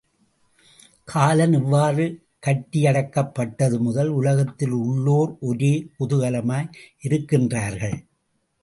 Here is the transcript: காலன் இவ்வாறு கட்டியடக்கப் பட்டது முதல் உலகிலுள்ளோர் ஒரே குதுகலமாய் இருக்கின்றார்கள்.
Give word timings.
காலன் 1.03 1.53
இவ்வாறு 1.53 2.05
கட்டியடக்கப் 2.47 3.33
பட்டது 3.33 3.79
முதல் 3.79 4.11
உலகிலுள்ளோர் 4.19 5.37
ஒரே 5.39 5.73
குதுகலமாய் 5.99 6.71
இருக்கின்றார்கள். 7.07 7.97